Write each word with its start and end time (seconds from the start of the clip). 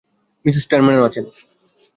Mrs 0.45 0.65
টারম্যানও 0.69 1.07
আছেন। 1.07 1.25